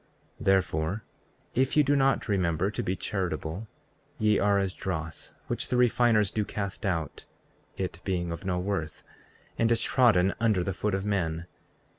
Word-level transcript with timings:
34:29 0.39 0.45
Therefore, 0.45 1.03
if 1.53 1.77
ye 1.77 1.83
do 1.83 1.95
not 1.95 2.27
remember 2.27 2.71
to 2.71 2.81
be 2.81 2.95
charitable, 2.95 3.67
ye 4.17 4.39
are 4.39 4.57
as 4.57 4.73
dross, 4.73 5.35
which 5.45 5.67
the 5.67 5.77
refiners 5.77 6.31
do 6.31 6.43
cast 6.43 6.87
out, 6.87 7.25
(it 7.77 8.01
being 8.03 8.31
of 8.31 8.43
no 8.43 8.57
worth) 8.57 9.03
and 9.59 9.71
is 9.71 9.79
trodden 9.79 10.33
under 10.39 10.63
foot 10.73 10.95
of 10.95 11.05
men. 11.05 11.45